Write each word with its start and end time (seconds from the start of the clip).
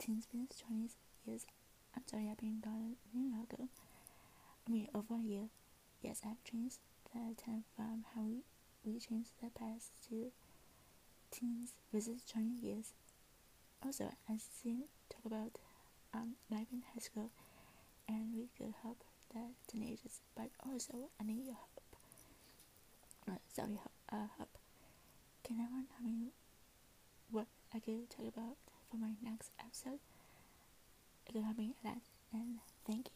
since 0.00 0.26
Chinese 0.56 0.96
years. 1.26 1.44
I'm 1.94 2.02
sorry, 2.06 2.28
I've 2.30 2.38
been 2.38 2.60
gone 2.64 2.96
a 3.12 3.18
long 3.18 3.44
ago. 3.44 3.68
I 4.66 4.70
mean, 4.70 4.88
over 4.94 5.16
a 5.16 5.22
year. 5.22 5.48
Yes, 6.00 6.22
I've 6.24 6.42
changed 6.42 6.78
the 7.12 7.34
time 7.36 7.64
from 7.76 8.04
how 8.14 8.22
we, 8.22 8.44
we 8.84 8.98
changed 8.98 9.32
the 9.42 9.50
past 9.50 9.90
to 10.08 10.32
teens 11.30 11.74
versus 11.92 12.22
Chinese 12.24 12.62
years. 12.62 12.92
Also, 13.84 14.10
I've 14.28 14.40
seen 14.40 14.84
talk 15.10 15.26
about 15.26 15.58
um, 16.14 16.36
life 16.50 16.68
in 16.72 16.82
high 16.94 17.00
school, 17.00 17.30
and 18.08 18.32
we 18.34 18.48
could 18.56 18.74
help 18.82 19.04
the 19.34 19.52
teenagers, 19.68 20.20
but 20.34 20.48
also 20.64 21.10
I 21.20 21.24
need 21.24 21.44
your 21.44 21.56
help. 21.56 21.80
Uh, 23.28 23.40
sorry, 23.52 23.78
uh, 24.10 24.28
help. 24.38 24.56
Can 25.44 25.58
tell 25.58 26.06
me 26.06 26.32
what 27.30 27.46
I 27.74 27.78
could 27.78 28.08
talk 28.10 28.26
about 28.28 28.56
for 28.92 28.98
my 28.98 29.14
next 29.22 29.52
episode? 29.58 30.00
Lot, 31.82 32.02
and 32.34 32.58
thank 32.86 33.06
you. 33.06 33.11